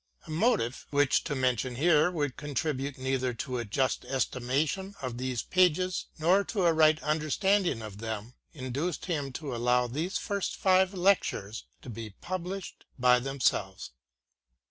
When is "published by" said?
12.19-13.19